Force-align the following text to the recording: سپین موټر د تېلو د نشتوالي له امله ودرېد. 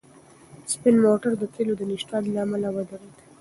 سپین 0.73 0.95
موټر 1.05 1.31
د 1.37 1.43
تېلو 1.53 1.73
د 1.77 1.81
نشتوالي 1.91 2.31
له 2.35 2.39
امله 2.45 2.69
ودرېد. 2.75 3.15